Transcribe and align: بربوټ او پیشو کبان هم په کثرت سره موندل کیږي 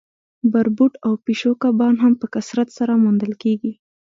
بربوټ 0.51 0.93
او 1.05 1.13
پیشو 1.25 1.51
کبان 1.63 1.95
هم 2.03 2.13
په 2.21 2.25
کثرت 2.33 2.69
سره 2.77 2.93
موندل 3.03 3.33
کیږي 3.43 3.73